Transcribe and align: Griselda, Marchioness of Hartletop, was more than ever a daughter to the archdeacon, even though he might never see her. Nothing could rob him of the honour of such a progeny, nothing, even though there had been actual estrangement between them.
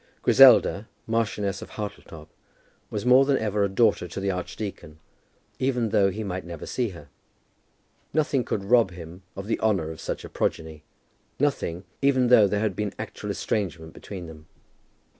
Griselda, 0.23 0.89
Marchioness 1.05 1.61
of 1.61 1.69
Hartletop, 1.77 2.27
was 2.89 3.05
more 3.05 3.23
than 3.23 3.37
ever 3.37 3.63
a 3.63 3.69
daughter 3.69 4.07
to 4.07 4.19
the 4.19 4.31
archdeacon, 4.31 4.97
even 5.59 5.89
though 5.89 6.09
he 6.09 6.23
might 6.23 6.43
never 6.43 6.65
see 6.65 6.89
her. 6.89 7.09
Nothing 8.11 8.43
could 8.43 8.63
rob 8.63 8.89
him 8.89 9.21
of 9.35 9.45
the 9.45 9.59
honour 9.59 9.91
of 9.91 10.01
such 10.01 10.25
a 10.25 10.29
progeny, 10.29 10.81
nothing, 11.39 11.83
even 12.01 12.29
though 12.29 12.47
there 12.47 12.61
had 12.61 12.75
been 12.75 12.93
actual 12.97 13.29
estrangement 13.29 13.93
between 13.93 14.25
them. 14.25 14.47